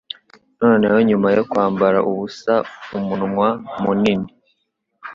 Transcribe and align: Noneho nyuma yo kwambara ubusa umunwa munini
Noneho 0.61 0.97
nyuma 1.09 1.27
yo 1.35 1.43
kwambara 1.49 1.99
ubusa 2.11 2.53
umunwa 2.97 3.47
munini 3.81 4.29